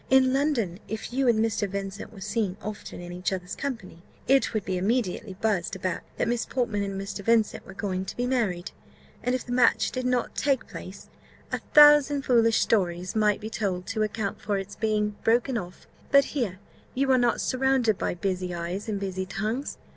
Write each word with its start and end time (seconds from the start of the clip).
In 0.09 0.33
London 0.33 0.79
if 0.87 1.13
you 1.13 1.27
and 1.27 1.37
Mr. 1.37 1.69
Vincent 1.69 2.11
were 2.11 2.21
seen 2.21 2.57
often 2.59 2.99
in 2.99 3.11
each 3.11 3.31
other's 3.31 3.53
company, 3.55 4.01
it 4.27 4.51
would 4.51 4.65
be 4.65 4.75
immediately 4.75 5.35
buzzed 5.35 5.75
about 5.75 6.01
that 6.17 6.27
Miss 6.27 6.43
Portman 6.43 6.81
and 6.81 6.99
Mr. 6.99 7.23
Vincent 7.23 7.67
were 7.67 7.75
going 7.75 8.05
to 8.05 8.17
be 8.17 8.25
married; 8.25 8.71
and 9.21 9.35
if 9.35 9.45
the 9.45 9.51
match 9.51 9.91
did 9.91 10.07
not 10.07 10.35
take 10.35 10.65
place, 10.67 11.07
a 11.51 11.59
thousand 11.75 12.23
foolish 12.23 12.61
stories 12.61 13.15
might 13.15 13.39
be 13.39 13.51
told 13.51 13.85
to 13.85 14.01
account 14.01 14.41
for 14.41 14.57
its 14.57 14.75
being 14.75 15.17
broken 15.23 15.55
off. 15.55 15.85
But 16.09 16.25
here 16.33 16.57
you 16.95 17.11
are 17.11 17.19
not 17.19 17.39
surrounded 17.39 17.99
by 17.99 18.15
busy 18.15 18.55
eyes 18.55 18.89
and 18.89 18.99
busy 18.99 19.27
tongues. 19.27 19.77